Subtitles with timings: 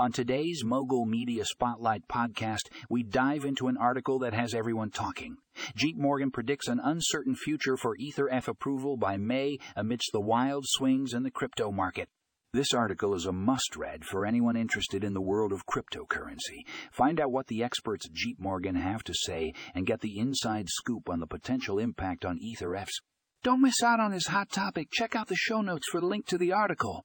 [0.00, 5.38] On today's Mogul Media Spotlight podcast, we dive into an article that has everyone talking.
[5.76, 11.14] JPMorgan predicts an uncertain future for Ether ETF approval by May amidst the wild swings
[11.14, 12.08] in the crypto market.
[12.52, 16.62] This article is a must read for anyone interested in the world of cryptocurrency.
[16.92, 21.08] Find out what the experts at JPMorgan have to say and get the inside scoop
[21.10, 23.00] on the potential impact on Ether ETF's.
[23.42, 24.90] Don't miss out on this hot topic.
[24.92, 27.04] Check out the show notes for the link to the article.